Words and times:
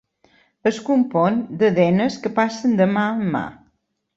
Es 0.69 0.79
compon 0.87 1.37
de 1.61 1.71
denes 1.77 2.17
que 2.25 2.33
passen 2.43 2.77
de 2.83 2.91
mà 2.99 3.07
en 3.19 3.25
mà. 3.37 3.45